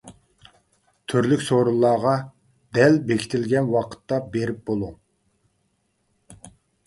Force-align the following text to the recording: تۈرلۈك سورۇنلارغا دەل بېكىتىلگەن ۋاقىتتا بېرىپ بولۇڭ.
تۈرلۈك 1.11 1.43
سورۇنلارغا 1.49 2.13
دەل 2.79 2.97
بېكىتىلگەن 3.11 3.69
ۋاقىتتا 3.75 4.19
بېرىپ 4.37 4.63
بولۇڭ. 4.71 6.47